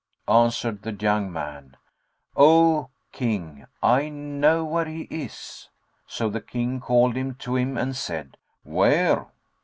Answered 0.27 0.81
the 0.81 0.93
young 0.93 1.31
man, 1.31 1.77
"O 2.35 2.89
King, 3.11 3.67
I 3.83 4.09
know 4.09 4.65
where 4.65 4.85
he 4.85 5.01
is." 5.11 5.69
So 6.07 6.27
the 6.27 6.41
King 6.41 6.79
called 6.79 7.15
him 7.15 7.35
to 7.35 7.55
him 7.55 7.77
and 7.77 7.95
said, 7.95 8.37
"Where?" 8.63 9.27